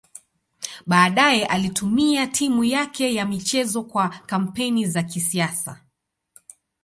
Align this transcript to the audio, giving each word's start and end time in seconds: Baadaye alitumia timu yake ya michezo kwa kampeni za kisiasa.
Baadaye 0.87 1.45
alitumia 1.45 2.27
timu 2.27 2.63
yake 2.63 3.13
ya 3.13 3.25
michezo 3.25 3.83
kwa 3.83 4.09
kampeni 4.09 4.85
za 4.85 5.03
kisiasa. 5.03 5.81